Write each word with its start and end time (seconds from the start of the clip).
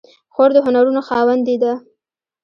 خور 0.33 0.49
د 0.53 0.57
هنرونو 0.65 1.01
خاوندې 1.09 1.55
ده. 1.63 1.73